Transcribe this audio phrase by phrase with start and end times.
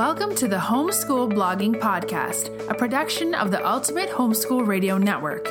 [0.00, 5.46] Welcome to the Homeschool Blogging Podcast, a production of the Ultimate Homeschool Radio Network.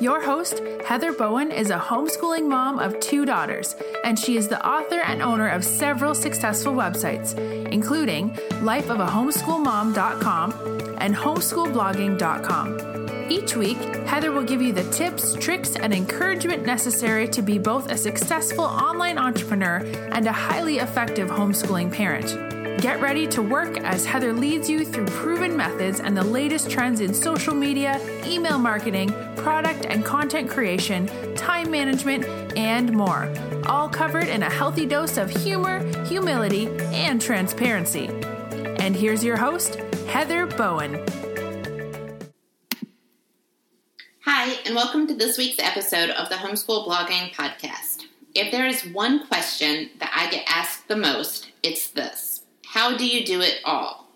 [0.00, 4.66] Your host, Heather Bowen, is a homeschooling mom of two daughters, and she is the
[4.66, 7.36] author and owner of several successful websites,
[7.70, 8.30] including
[8.62, 10.52] lifeofahomeschoolmom.com
[10.98, 13.30] and homeschoolblogging.com.
[13.30, 17.92] Each week, Heather will give you the tips, tricks, and encouragement necessary to be both
[17.92, 19.82] a successful online entrepreneur
[20.12, 22.51] and a highly effective homeschooling parent.
[22.78, 27.00] Get ready to work as Heather leads you through proven methods and the latest trends
[27.00, 32.24] in social media, email marketing, product and content creation, time management,
[32.56, 33.32] and more.
[33.66, 38.08] All covered in a healthy dose of humor, humility, and transparency.
[38.80, 39.76] And here's your host,
[40.08, 41.04] Heather Bowen.
[44.24, 48.04] Hi, and welcome to this week's episode of the Homeschool Blogging Podcast.
[48.34, 52.31] If there is one question that I get asked the most, it's this
[52.72, 54.06] how do you do it all?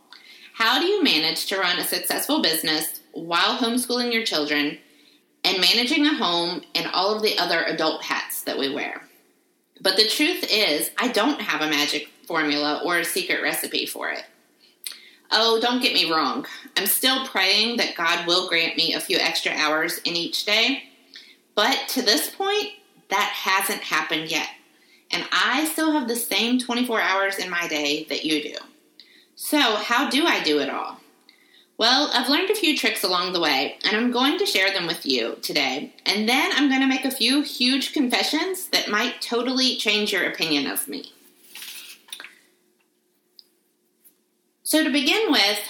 [0.54, 4.78] How do you manage to run a successful business while homeschooling your children
[5.44, 9.02] and managing a home and all of the other adult hats that we wear?
[9.82, 14.08] But the truth is, I don't have a magic formula or a secret recipe for
[14.08, 14.24] it.
[15.30, 16.46] Oh, don't get me wrong.
[16.78, 20.84] I'm still praying that God will grant me a few extra hours in each day.
[21.54, 22.68] But to this point,
[23.10, 24.48] that hasn't happened yet
[25.10, 28.56] and I still have the same 24 hours in my day that you do.
[29.34, 30.98] So, how do I do it all?
[31.78, 34.86] Well, I've learned a few tricks along the way, and I'm going to share them
[34.86, 35.92] with you today.
[36.06, 40.24] And then I'm going to make a few huge confessions that might totally change your
[40.24, 41.12] opinion of me.
[44.62, 45.60] So, to begin with,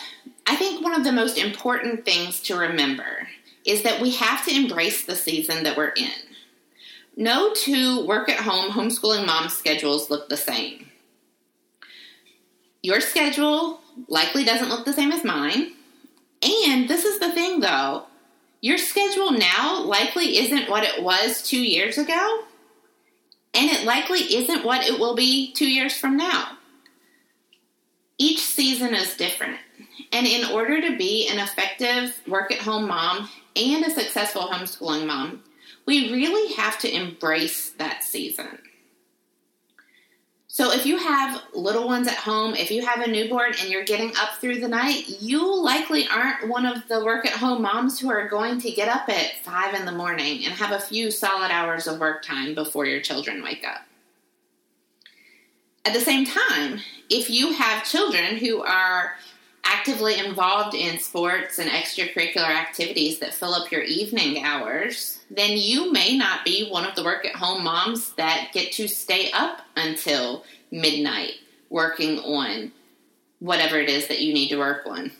[0.46, 3.28] I think one of the most important things to remember
[3.64, 6.25] is that we have to embrace the season that we're in.
[7.16, 10.86] No two work at home homeschooling mom schedules look the same.
[12.82, 15.72] Your schedule likely doesn't look the same as mine.
[16.42, 18.04] And this is the thing though
[18.60, 22.44] your schedule now likely isn't what it was two years ago,
[23.54, 26.58] and it likely isn't what it will be two years from now.
[28.18, 29.58] Each season is different.
[30.10, 35.06] And in order to be an effective work at home mom and a successful homeschooling
[35.06, 35.44] mom,
[35.86, 38.58] we really have to embrace that season.
[40.48, 43.84] So, if you have little ones at home, if you have a newborn and you're
[43.84, 48.00] getting up through the night, you likely aren't one of the work at home moms
[48.00, 51.10] who are going to get up at five in the morning and have a few
[51.10, 53.82] solid hours of work time before your children wake up.
[55.84, 56.80] At the same time,
[57.10, 59.12] if you have children who are
[59.62, 65.92] actively involved in sports and extracurricular activities that fill up your evening hours, then you
[65.92, 69.62] may not be one of the work at home moms that get to stay up
[69.76, 71.34] until midnight
[71.68, 72.72] working on
[73.40, 75.10] whatever it is that you need to work on.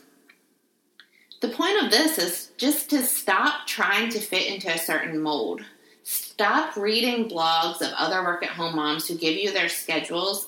[1.41, 5.61] The point of this is just to stop trying to fit into a certain mold.
[6.03, 10.47] Stop reading blogs of other work at home moms who give you their schedules.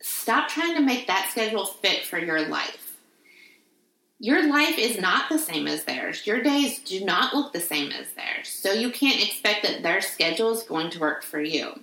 [0.00, 2.81] Stop trying to make that schedule fit for your life
[4.22, 6.28] your life is not the same as theirs.
[6.28, 8.48] Your days do not look the same as theirs.
[8.48, 11.80] So you can't expect that their schedule is going to work for you.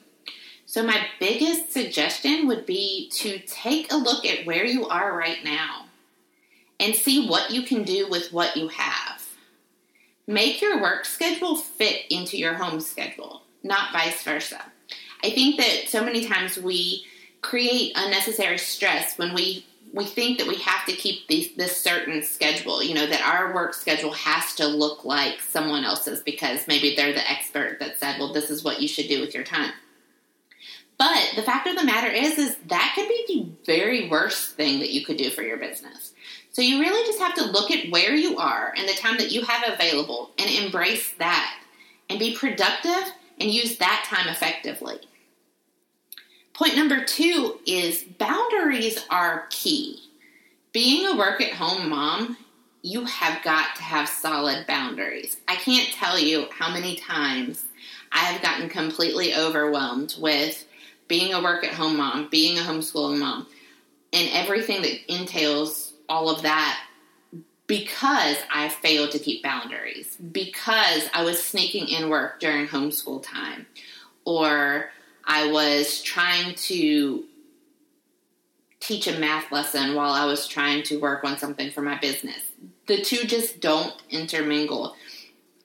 [0.65, 5.43] So, my biggest suggestion would be to take a look at where you are right
[5.43, 5.87] now
[6.79, 9.27] and see what you can do with what you have.
[10.25, 14.61] Make your work schedule fit into your home schedule, not vice versa.
[15.25, 17.03] I think that so many times we
[17.41, 22.83] create unnecessary stress when we we think that we have to keep this certain schedule,
[22.83, 27.13] you know, that our work schedule has to look like someone else's because maybe they're
[27.13, 29.71] the expert that said, well, this is what you should do with your time.
[30.97, 34.79] But the fact of the matter is, is that could be the very worst thing
[34.79, 36.13] that you could do for your business.
[36.51, 39.31] So you really just have to look at where you are and the time that
[39.31, 41.55] you have available and embrace that
[42.09, 44.99] and be productive and use that time effectively.
[46.59, 50.01] Point number two is boundaries are key.
[50.73, 52.35] Being a work at home mom,
[52.81, 55.37] you have got to have solid boundaries.
[55.47, 57.63] I can't tell you how many times
[58.11, 60.65] I have gotten completely overwhelmed with
[61.07, 63.47] being a work at home mom, being a homeschooling mom,
[64.11, 66.77] and everything that entails all of that
[67.67, 73.65] because I failed to keep boundaries, because I was sneaking in work during homeschool time,
[74.25, 74.91] or
[75.29, 77.23] I was trying to
[78.79, 82.41] teach a math lesson while I was trying to work on something for my business.
[82.87, 84.95] The two just don't intermingle.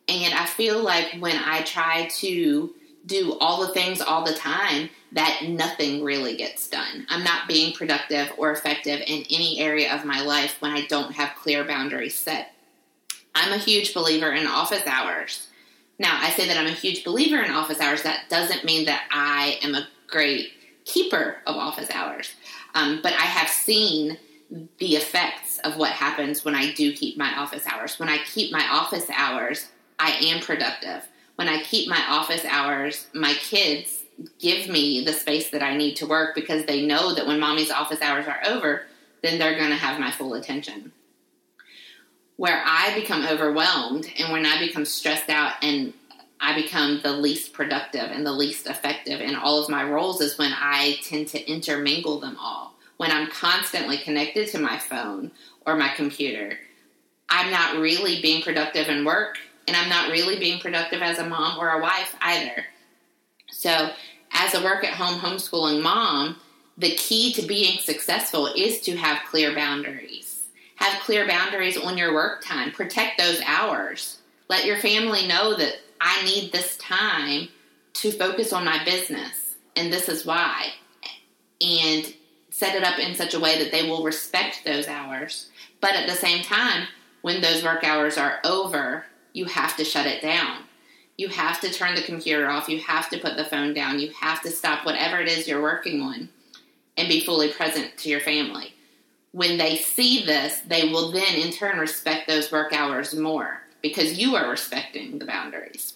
[0.06, 2.74] And I feel like when I try to
[3.06, 7.06] do all the things all the time that nothing really gets done.
[7.08, 11.12] I'm not being productive or effective in any area of my life when I don't
[11.12, 12.52] have clear boundaries set.
[13.34, 15.48] I'm a huge believer in office hours.
[15.98, 18.02] Now, I say that I'm a huge believer in office hours.
[18.02, 20.52] That doesn't mean that I am a great
[20.84, 22.34] keeper of office hours.
[22.74, 24.18] Um, but I have seen
[24.78, 27.98] the effects of what happens when I do keep my office hours.
[27.98, 31.06] When I keep my office hours, I am productive.
[31.36, 34.02] When I keep my office hours, my kids
[34.38, 37.70] give me the space that I need to work because they know that when mommy's
[37.70, 38.86] office hours are over,
[39.22, 40.92] then they're going to have my full attention.
[42.44, 45.94] Where I become overwhelmed and when I become stressed out and
[46.38, 50.36] I become the least productive and the least effective in all of my roles is
[50.36, 52.74] when I tend to intermingle them all.
[52.98, 55.30] When I'm constantly connected to my phone
[55.64, 56.58] or my computer,
[57.30, 61.26] I'm not really being productive in work and I'm not really being productive as a
[61.26, 62.66] mom or a wife either.
[63.52, 63.88] So,
[64.32, 66.36] as a work at home homeschooling mom,
[66.76, 70.23] the key to being successful is to have clear boundaries.
[70.76, 72.72] Have clear boundaries on your work time.
[72.72, 74.18] Protect those hours.
[74.48, 77.48] Let your family know that I need this time
[77.94, 80.72] to focus on my business, and this is why.
[81.60, 82.12] And
[82.50, 85.48] set it up in such a way that they will respect those hours.
[85.80, 86.86] But at the same time,
[87.22, 90.64] when those work hours are over, you have to shut it down.
[91.16, 92.68] You have to turn the computer off.
[92.68, 94.00] You have to put the phone down.
[94.00, 96.28] You have to stop whatever it is you're working on
[96.96, 98.73] and be fully present to your family.
[99.34, 104.16] When they see this, they will then in turn respect those work hours more because
[104.16, 105.94] you are respecting the boundaries.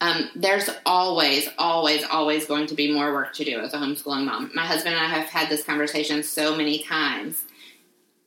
[0.00, 4.26] Um, there's always, always, always going to be more work to do as a homeschooling
[4.26, 4.52] mom.
[4.54, 7.46] My husband and I have had this conversation so many times.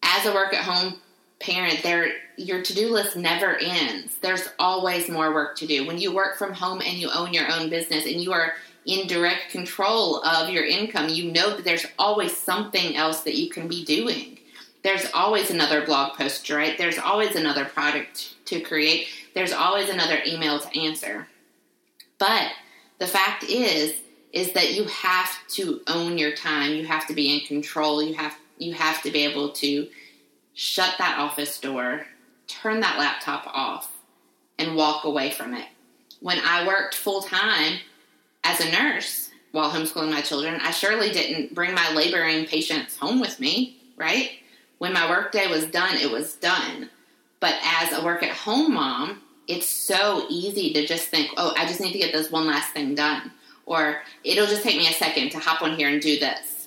[0.03, 0.99] As a work at home
[1.39, 4.17] parent, there your to-do list never ends.
[4.21, 5.87] There's always more work to do.
[5.87, 8.51] When you work from home and you own your own business and you are
[8.87, 13.49] in direct control of your income, you know that there's always something else that you
[13.49, 14.39] can be doing.
[14.81, 16.77] There's always another blog post to write.
[16.77, 19.07] There's always another product to create.
[19.33, 21.27] There's always another email to answer.
[22.17, 22.51] But
[22.97, 23.93] the fact is
[24.33, 26.71] is that you have to own your time.
[26.73, 28.01] You have to be in control.
[28.01, 29.87] You have you have to be able to
[30.53, 32.05] shut that office door,
[32.47, 33.91] turn that laptop off,
[34.57, 35.67] and walk away from it.
[36.21, 37.79] When I worked full time
[38.51, 43.19] as a nurse while homeschooling my children, I surely didn't bring my laboring patients home
[43.19, 44.31] with me, right?
[44.77, 46.89] When my workday was done, it was done.
[47.39, 51.67] But as a work at home mom, it's so easy to just think, oh, I
[51.67, 53.31] just need to get this one last thing done.
[53.65, 56.57] Or it'll just take me a second to hop on here and do this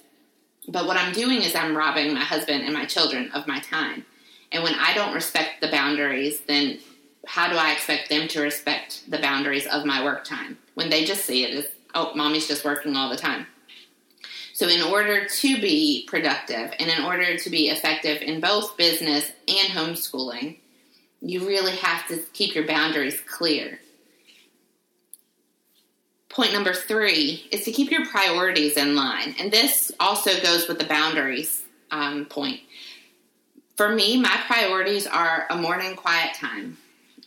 [0.70, 4.04] but what I'm doing is I'm robbing my husband and my children of my time.
[4.52, 6.78] And when I don't respect the boundaries, then
[7.26, 10.58] how do I expect them to respect the boundaries of my work time?
[10.80, 13.46] When they just see it as, oh, mommy's just working all the time.
[14.54, 19.30] So, in order to be productive and in order to be effective in both business
[19.46, 20.56] and homeschooling,
[21.20, 23.78] you really have to keep your boundaries clear.
[26.30, 29.34] Point number three is to keep your priorities in line.
[29.38, 32.60] And this also goes with the boundaries um, point.
[33.76, 36.78] For me, my priorities are a morning quiet time.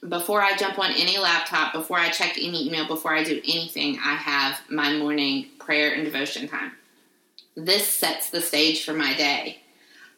[0.10, 3.98] Before I jump on any laptop, before I check any email, before I do anything,
[4.04, 6.74] I have my morning prayer and devotion time.
[7.56, 9.62] This sets the stage for my day.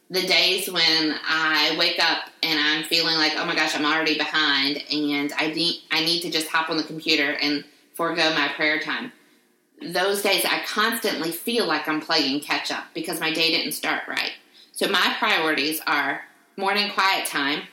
[0.10, 4.18] The days when I wake up and I'm feeling like, oh my gosh, I'm already
[4.18, 7.63] behind, and I need I need to just hop on the computer and
[7.94, 9.12] forego my prayer time.
[9.82, 14.08] Those days I constantly feel like I'm playing catch up because my day didn't start
[14.08, 14.32] right.
[14.72, 16.22] So my priorities are
[16.56, 17.63] morning quiet time,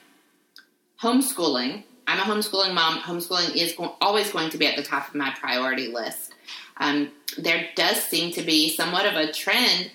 [1.00, 1.85] homeschooling.
[2.06, 2.99] I'm a homeschooling mom.
[3.00, 6.35] Homeschooling is always going to be at the top of my priority list.
[6.78, 9.90] Um, there does seem to be somewhat of a trend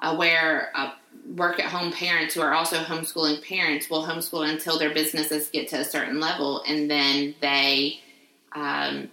[0.00, 0.92] uh, where uh,
[1.34, 5.68] work at home parents who are also homeschooling parents will homeschool until their businesses get
[5.68, 8.00] to a certain level and then they
[8.52, 9.08] um,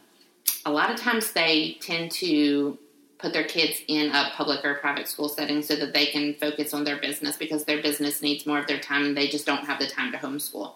[0.65, 2.77] a lot of times they tend to
[3.17, 6.73] put their kids in a public or private school setting so that they can focus
[6.73, 9.65] on their business because their business needs more of their time and they just don't
[9.65, 10.73] have the time to homeschool.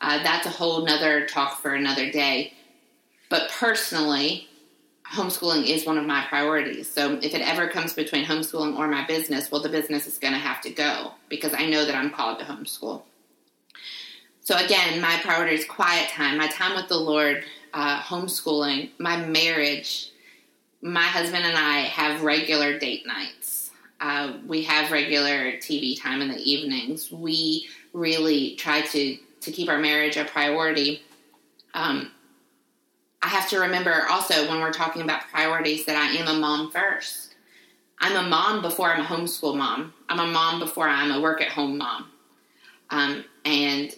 [0.00, 2.52] Uh, that's a whole nother talk for another day.
[3.28, 4.48] But personally,
[5.12, 6.90] homeschooling is one of my priorities.
[6.90, 10.34] So if it ever comes between homeschooling or my business, well, the business is going
[10.34, 13.02] to have to go because I know that I'm called to homeschool.
[14.40, 19.16] So again, my priority is quiet time, my time with the Lord, uh, homeschooling, my
[19.16, 20.12] marriage,
[20.82, 23.70] my husband and I have regular date nights.
[24.00, 27.10] Uh, we have regular TV time in the evenings.
[27.10, 31.02] We really try to to keep our marriage a priority.
[31.72, 32.10] Um,
[33.22, 36.70] I have to remember also when we're talking about priorities that I am a mom
[36.70, 37.34] first.
[38.00, 39.94] I'm a mom before I'm a homeschool mom.
[40.08, 42.10] I'm a mom before I'm a work at home mom.
[42.90, 43.94] Um, and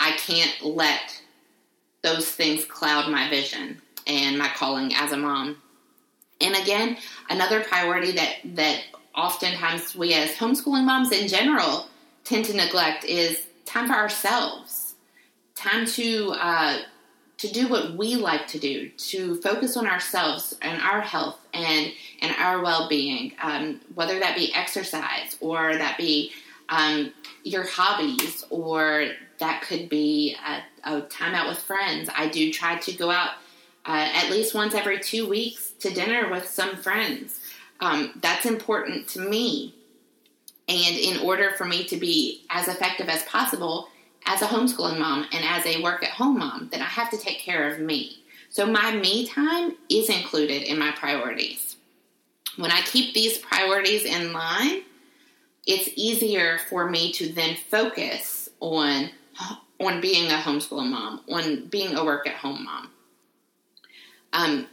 [0.00, 1.22] I can't let
[2.02, 5.60] those things cloud my vision and my calling as a mom.
[6.40, 6.96] And again,
[7.30, 8.82] another priority that that
[9.14, 11.88] oftentimes we as homeschooling moms in general
[12.24, 14.85] tend to neglect is time for ourselves,
[15.56, 16.78] time to uh,
[17.38, 21.92] to do what we like to do, to focus on ourselves and our health and
[22.22, 26.32] and our well being, um, whether that be exercise or that be
[26.68, 29.08] um, your hobbies or
[29.38, 32.08] that could be a, a, time out with friends.
[32.14, 33.32] I do try to go out
[33.84, 37.40] uh, at least once every two weeks to dinner with some friends.
[37.80, 39.74] Um, that's important to me.
[40.68, 43.88] And in order for me to be as effective as possible
[44.26, 47.18] as a homeschooling mom and as a work at home mom, then I have to
[47.18, 48.24] take care of me.
[48.50, 51.76] So my me time is included in my priorities.
[52.56, 54.82] When I keep these priorities in line,
[55.66, 59.10] it's easier for me to then focus on
[59.78, 62.90] on being a homeschooling mom, on being a work at home mom.
[64.32, 64.66] Um,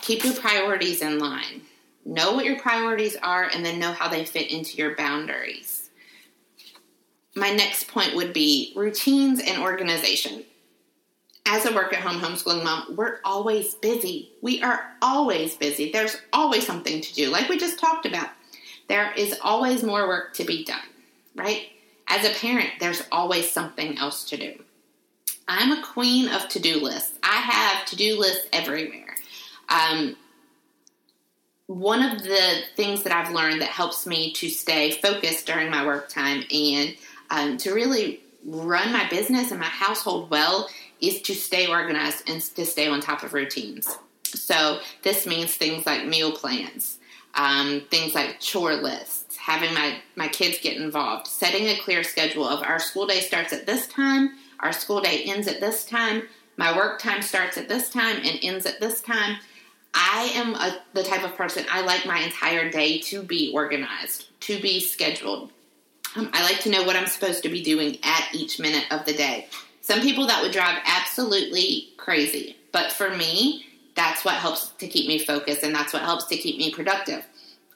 [0.00, 1.62] keep your priorities in line.
[2.04, 5.77] Know what your priorities are and then know how they fit into your boundaries.
[7.38, 10.44] My next point would be routines and organization.
[11.46, 14.32] As a work at home homeschooling mom, we're always busy.
[14.42, 15.92] We are always busy.
[15.92, 18.28] There's always something to do, like we just talked about.
[18.88, 20.80] There is always more work to be done,
[21.36, 21.68] right?
[22.08, 24.62] As a parent, there's always something else to do.
[25.46, 27.18] I'm a queen of to do lists.
[27.22, 29.14] I have to do lists everywhere.
[29.68, 30.16] Um,
[31.66, 35.86] one of the things that I've learned that helps me to stay focused during my
[35.86, 36.96] work time and
[37.30, 40.68] um, to really run my business and my household well
[41.00, 43.96] is to stay organized and to stay on top of routines.
[44.24, 46.98] So this means things like meal plans,
[47.34, 52.44] um, things like chore lists, having my, my kids get involved, setting a clear schedule
[52.46, 54.30] of our school day starts at this time,
[54.60, 56.22] our school day ends at this time,
[56.56, 59.38] my work time starts at this time and ends at this time.
[59.94, 64.26] I am a, the type of person I like my entire day to be organized,
[64.40, 65.52] to be scheduled.
[66.16, 69.04] Um, I like to know what I'm supposed to be doing at each minute of
[69.04, 69.48] the day.
[69.80, 75.08] Some people that would drive absolutely crazy, but for me, that's what helps to keep
[75.08, 77.24] me focused and that's what helps to keep me productive.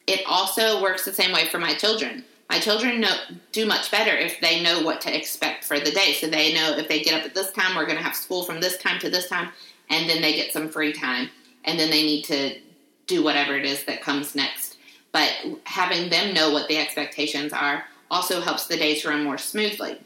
[0.06, 2.24] It also works the same way for my children.
[2.50, 3.16] My children know,
[3.50, 6.12] do much better if they know what to expect for the day.
[6.12, 8.44] So they know if they get up at this time, we're going to have school
[8.44, 9.48] from this time to this time,
[9.88, 11.30] and then they get some free time,
[11.64, 12.58] and then they need to
[13.06, 14.76] do whatever it is that comes next.
[15.12, 15.30] But
[15.64, 19.98] having them know what the expectations are also helps the days run more smoothly.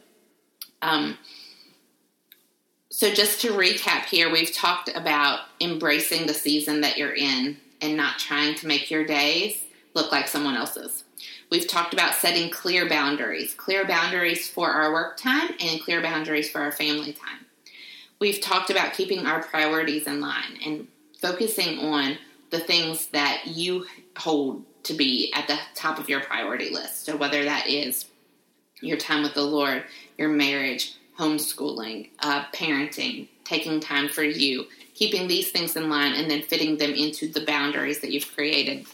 [0.81, 1.19] Um,
[2.89, 7.97] so, just to recap here, we've talked about embracing the season that you're in and
[7.97, 11.05] not trying to make your days look like someone else's.
[11.51, 16.49] We've talked about setting clear boundaries, clear boundaries for our work time and clear boundaries
[16.49, 17.45] for our family time.
[18.19, 20.87] We've talked about keeping our priorities in line and
[21.21, 22.19] focusing on
[22.51, 23.87] the things that you
[24.17, 27.05] hold to be at the top of your priority list.
[27.05, 28.07] So, whether that is
[28.81, 29.85] your time with the Lord,
[30.19, 36.31] your marriage, homeschooling, uh, parenting, taking time for you, keeping these things in line, and
[36.31, 38.87] then fitting them into the boundaries that you've created.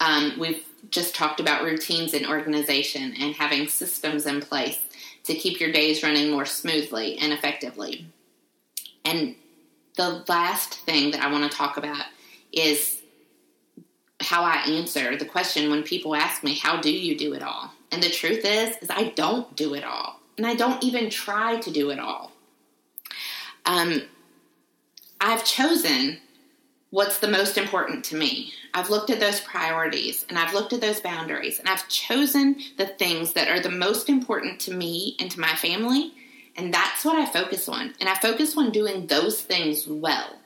[0.00, 4.78] Um, we've just talked about routines and organization and having systems in place
[5.24, 8.06] to keep your days running more smoothly and effectively.
[9.04, 9.34] And
[9.96, 12.04] the last thing that I want to talk about
[12.52, 12.95] is
[14.26, 17.72] how I answer the question when people ask me, How do you do it all?
[17.90, 21.56] And the truth is, is I don't do it all and I don't even try
[21.60, 22.32] to do it all.
[23.64, 24.02] Um,
[25.20, 26.18] I've chosen
[26.90, 28.52] what's the most important to me.
[28.74, 32.86] I've looked at those priorities and I've looked at those boundaries and I've chosen the
[32.86, 36.12] things that are the most important to me and to my family.
[36.56, 37.94] And that's what I focus on.
[38.00, 40.36] And I focus on doing those things well.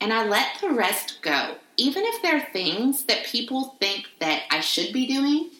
[0.00, 1.56] And I let the rest go.
[1.76, 5.50] Even if there are things that people think that I should be doing,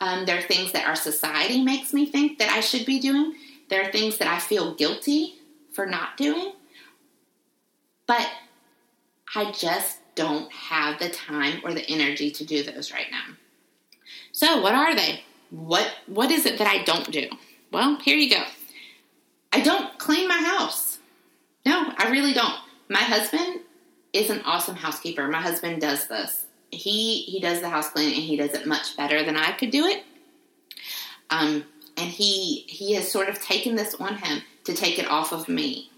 [0.00, 3.34] um, there are things that our society makes me think that I should be doing.
[3.68, 5.34] There are things that I feel guilty
[5.72, 6.52] for not doing.
[8.06, 8.28] But
[9.34, 13.34] I just don't have the time or the energy to do those right now.
[14.32, 15.22] So, what are they?
[15.50, 17.28] What what is it that I don't do?
[17.72, 18.42] Well, here you go.
[19.52, 20.98] I don't clean my house.
[21.66, 22.54] No, I really don't.
[22.88, 23.60] My husband
[24.12, 25.28] is an awesome housekeeper.
[25.28, 28.96] My husband does this he he does the house cleaning and he does it much
[28.96, 30.04] better than I could do it.
[31.30, 31.64] Um,
[31.96, 35.48] and he he has sort of taken this on him to take it off of
[35.48, 35.90] me.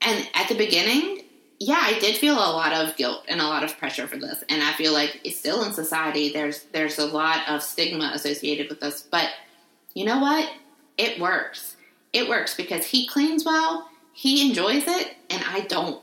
[0.00, 1.22] And at the beginning,
[1.58, 4.44] yeah, I did feel a lot of guilt and a lot of pressure for this,
[4.48, 6.32] and I feel like it's still in society.
[6.32, 9.30] There's there's a lot of stigma associated with this, but
[9.94, 10.50] you know what?
[10.98, 11.76] It works.
[12.12, 16.02] It works because he cleans well, he enjoys it, and I don't.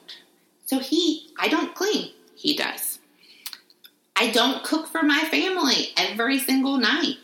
[0.74, 2.10] So he, I don't clean.
[2.36, 2.98] He does.
[4.16, 7.18] I don't cook for my family every single night.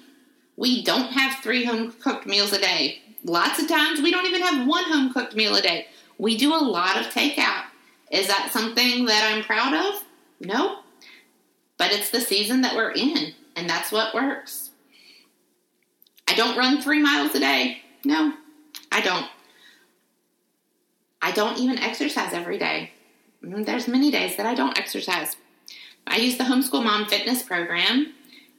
[0.56, 3.02] We don't have three home cooked meals a day.
[3.24, 5.88] Lots of times we don't even have one home cooked meal a day.
[6.20, 7.64] We do a lot of takeout.
[8.12, 10.04] Is that something that I'm proud of?
[10.40, 10.82] No.
[11.78, 14.70] But it's the season that we're in, and that's what works.
[16.28, 17.82] I don't run three miles a day.
[18.06, 18.32] No,
[18.92, 19.26] I don't.
[21.20, 22.92] I don't even exercise every day.
[23.42, 25.36] There's many days that I don't exercise.
[26.06, 28.14] I use the homeschool mom fitness program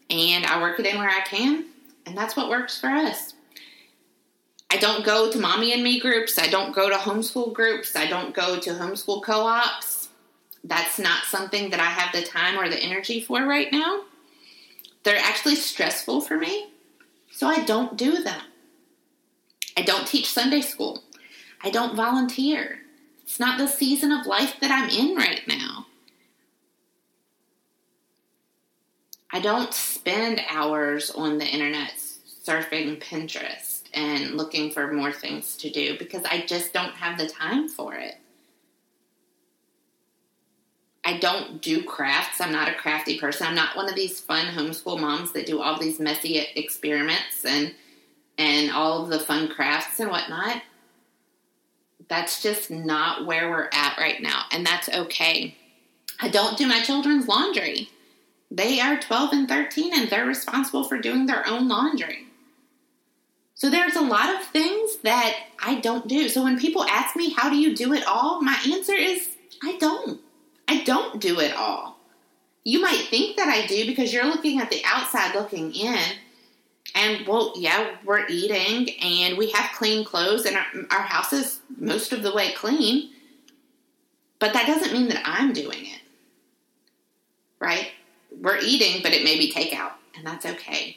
[0.09, 1.67] and I work it in where I can,
[2.07, 3.35] and that's what works for us.
[4.71, 6.39] I don't go to mommy and me groups.
[6.39, 7.97] I don't go to homeschool groups.
[7.97, 10.09] I don't go to homeschool co ops.
[10.63, 14.03] That's not something that I have the time or the energy for right now.
[15.03, 16.69] They're actually stressful for me,
[17.31, 18.41] so I don't do them.
[19.77, 21.03] I don't teach Sunday school.
[21.63, 22.81] I don't volunteer.
[23.31, 25.87] It's not the season of life that I'm in right now.
[29.33, 31.93] I don't spend hours on the internet
[32.45, 37.29] surfing Pinterest and looking for more things to do because I just don't have the
[37.29, 38.17] time for it.
[41.05, 42.41] I don't do crafts.
[42.41, 43.47] I'm not a crafty person.
[43.47, 47.77] I'm not one of these fun homeschool moms that do all these messy experiments and
[48.39, 50.63] and all of the fun crafts and whatnot.
[52.11, 55.57] That's just not where we're at right now, and that's okay.
[56.21, 57.89] I don't do my children's laundry.
[58.51, 62.27] They are 12 and 13 and they're responsible for doing their own laundry.
[63.55, 66.29] So there's a lot of things that I don't do.
[66.29, 68.43] So when people ask me, how do you do it all?
[68.43, 69.29] My answer is,
[69.63, 70.21] I don't.
[70.67, 71.97] I don't do it all.
[72.65, 75.99] You might think that I do because you're looking at the outside looking in.
[76.95, 81.61] And well, yeah, we're eating and we have clean clothes and our, our house is
[81.77, 83.11] most of the way clean.
[84.39, 86.01] But that doesn't mean that I'm doing it.
[87.61, 87.89] Right?
[88.41, 90.97] We're eating, but it may be takeout, and that's okay.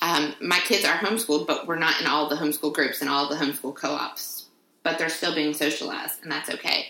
[0.00, 3.28] Um, my kids are homeschooled, but we're not in all the homeschool groups and all
[3.28, 4.46] the homeschool co ops,
[4.82, 6.86] but they're still being socialized, and that's okay.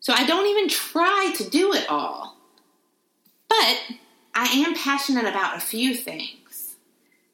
[0.00, 2.36] So I don't even try to do it all.
[3.48, 3.78] But
[4.34, 6.39] I am passionate about a few things.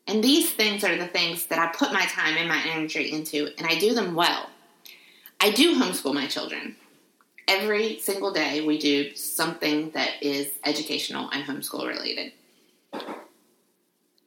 [0.07, 3.49] And these things are the things that I put my time and my energy into,
[3.59, 4.49] and I do them well.
[5.41, 6.77] I do homeschool my children.
[7.49, 12.33] Every single day, we do something that is educational and homeschool related.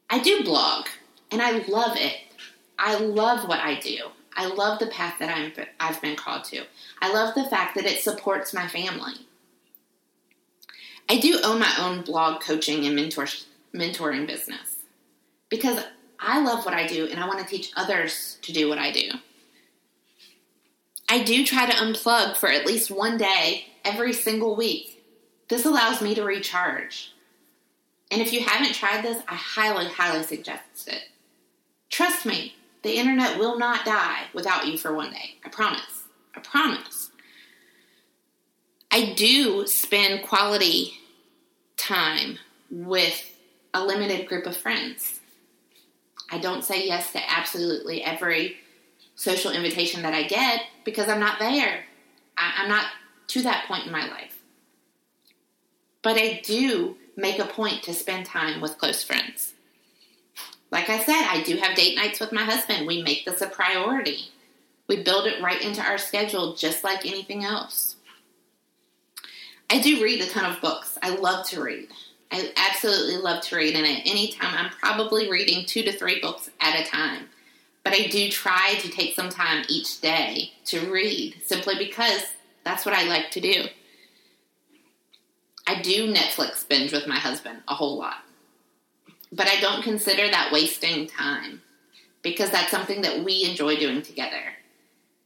[0.10, 0.88] I do blog
[1.32, 2.18] and I love it.
[2.78, 3.98] I love what I do.
[4.36, 6.63] I love the path that I'm, I've been called to.
[7.02, 9.13] I love the fact that it supports my family.
[11.10, 13.28] I do own my own blog coaching and mentor,
[13.74, 14.79] mentoring business
[15.50, 15.84] because
[16.20, 18.92] I love what I do and I want to teach others to do what I
[18.92, 19.10] do.
[21.08, 25.04] I do try to unplug for at least one day every single week.
[25.48, 27.14] This allows me to recharge.
[28.12, 31.04] And if you haven't tried this, I highly, highly suggest it.
[31.90, 35.36] Trust me, the internet will not die without you for one day.
[35.44, 36.04] I promise.
[36.36, 37.10] I promise.
[38.92, 40.94] I do spend quality
[41.78, 42.38] time
[42.70, 43.36] with
[43.74, 45.19] a limited group of friends.
[46.32, 48.58] I don't say yes to absolutely every
[49.15, 51.84] social invitation that I get because I'm not there.
[52.38, 52.86] I, am not
[53.28, 54.38] to that point in my life.
[56.02, 59.54] But I do make a point to spend time with close friends.
[60.72, 62.88] Like I said, I do have date nights with my husband.
[62.88, 64.30] We make this a priority.
[64.88, 67.96] We build it right into our schedule just like anything else.
[69.70, 70.98] I do read a ton of books.
[71.04, 71.89] I love to read.
[72.32, 76.22] I absolutely love to read, and at any time, I'm probably reading two to three
[76.22, 77.30] books at a time.
[77.84, 82.24] But I do try to take some time each day to read simply because
[82.63, 83.65] that's what I like to do.
[85.65, 88.18] I do Netflix binge with my husband a whole lot.
[89.32, 91.62] But I don't consider that wasting time
[92.22, 94.54] because that's something that we enjoy doing together.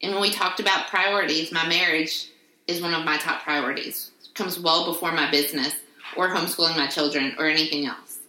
[0.02, 2.30] And when we talked about priorities, my marriage
[2.68, 4.12] is one of my top priorities.
[4.24, 5.76] It comes well before my business
[6.17, 8.19] or homeschooling my children or anything else.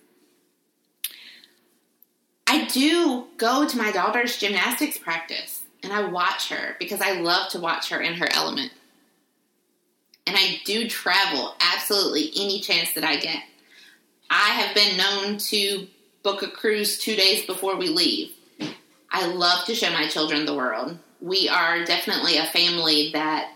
[2.46, 7.50] I do go to my daughter's gymnastics practice and I watch her because I love
[7.50, 8.72] to watch her in her element
[10.26, 13.42] and I do travel absolutely any chance that I get.
[14.30, 15.86] I have been known to
[16.22, 18.32] book a cruise two days before we leave.
[19.10, 20.98] I love to show my children the world.
[21.20, 23.52] we are definitely a family that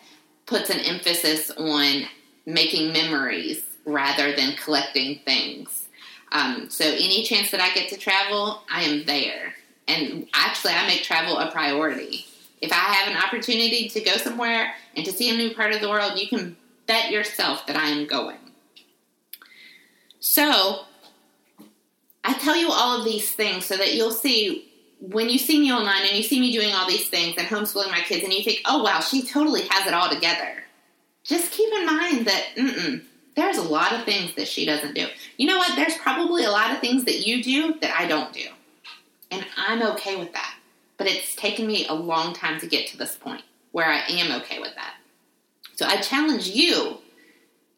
[0.46, 2.04] puts an emphasis on
[2.46, 5.88] making memories rather than collecting things.
[6.30, 9.54] Um, so any chance that I get to travel, I am there.
[9.86, 12.26] And actually, I make travel a priority.
[12.60, 15.80] If I have an opportunity to go somewhere and to see a new part of
[15.80, 18.36] the world, you can bet yourself that I am going.
[20.20, 20.80] So,
[22.24, 24.70] I tell you all of these things so that you'll see
[25.00, 27.90] when you see me online and you see me doing all these things and homeschooling
[27.90, 30.64] my kids and you think, oh wow, she totally has it all together.
[31.22, 33.04] Just keep in mind that
[33.38, 35.06] there's a lot of things that she doesn't do.
[35.36, 35.76] You know what?
[35.76, 38.46] There's probably a lot of things that you do that I don't do.
[39.30, 40.54] And I'm okay with that.
[40.96, 44.40] But it's taken me a long time to get to this point where I am
[44.40, 44.94] okay with that.
[45.76, 46.98] So I challenge you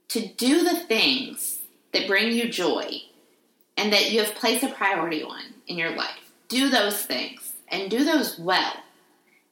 [0.08, 1.58] to do the things
[1.92, 3.02] that bring you joy
[3.76, 6.32] and that you have placed a priority on in your life.
[6.48, 8.72] Do those things and do those well.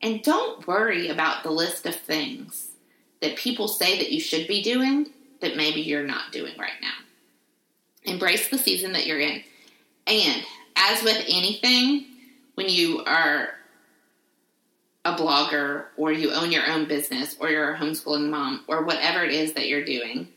[0.00, 2.68] And don't worry about the list of things
[3.20, 6.92] that people say that you should be doing that maybe you're not doing right now.
[8.04, 9.42] Embrace the season that you're in.
[10.06, 10.42] And
[10.76, 12.06] as with anything,
[12.54, 13.50] when you are
[15.04, 19.24] a blogger or you own your own business or you're a homeschooling mom or whatever
[19.24, 20.28] it is that you're doing,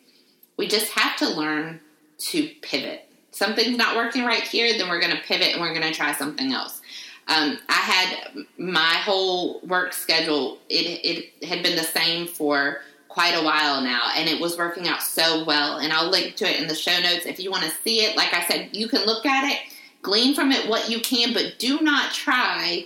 [0.58, 1.80] we just have to learn
[2.18, 3.08] to pivot.
[3.32, 6.14] Something's not working right here, then we're going to pivot and we're going to try
[6.14, 6.82] something else.
[7.28, 13.34] Um, I had my whole work schedule, it, it had been the same for quite
[13.34, 15.78] a while now, and it was working out so well.
[15.78, 18.16] And I'll link to it in the show notes if you want to see it.
[18.16, 19.60] Like I said, you can look at it,
[20.02, 22.86] glean from it what you can, but do not try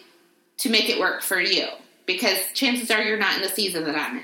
[0.57, 1.67] to make it work for you
[2.05, 4.23] because chances are you're not in the season that I'm in.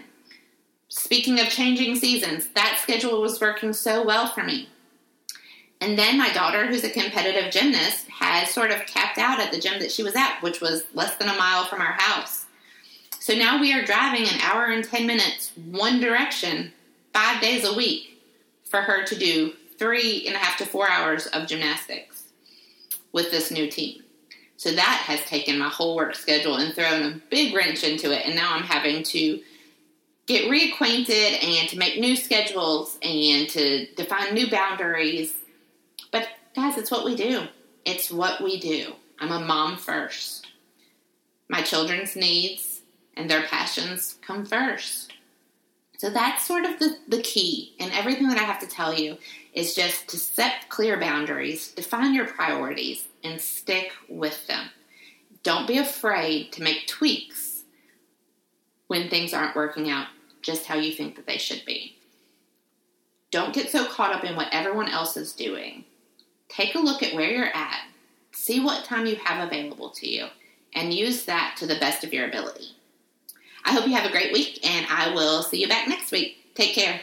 [0.87, 4.69] Speaking of changing seasons, that schedule was working so well for me.
[5.79, 9.59] And then my daughter, who's a competitive gymnast, had sort of capped out at the
[9.59, 12.45] gym that she was at, which was less than a mile from our house.
[13.21, 16.73] So now we are driving an hour and 10 minutes one direction
[17.13, 18.19] five days a week
[18.67, 22.23] for her to do three and a half to four hours of gymnastics
[23.11, 24.01] with this new team.
[24.57, 28.25] So that has taken my whole work schedule and thrown a big wrench into it.
[28.25, 29.39] And now I'm having to
[30.25, 35.35] get reacquainted and to make new schedules and to define new boundaries.
[36.11, 37.43] But guys, it's what we do.
[37.85, 38.93] It's what we do.
[39.19, 40.47] I'm a mom first.
[41.49, 42.70] My children's needs
[43.15, 45.13] and their passions come first.
[45.97, 47.75] So that's sort of the, the key.
[47.79, 49.17] And everything that I have to tell you
[49.53, 54.69] is just to set clear boundaries, define your priorities, and stick with them.
[55.43, 57.63] Don't be afraid to make tweaks
[58.87, 60.07] when things aren't working out
[60.41, 61.97] just how you think that they should be.
[63.29, 65.85] Don't get so caught up in what everyone else is doing.
[66.49, 67.85] Take a look at where you're at,
[68.31, 70.27] see what time you have available to you,
[70.73, 72.75] and use that to the best of your ability.
[73.65, 76.37] I hope you have a great week, and I will see you back next week.
[76.55, 77.01] Take care.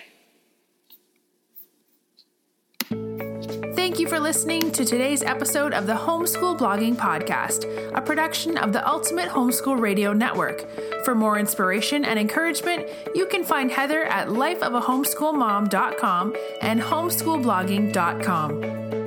[3.75, 7.64] Thank you for listening to today's episode of the Homeschool Blogging Podcast,
[7.97, 10.66] a production of the Ultimate Homeschool Radio Network.
[11.05, 18.97] For more inspiration and encouragement, you can find Heather at lifeofahomeschoolmom.com and homeschoolblogging.com.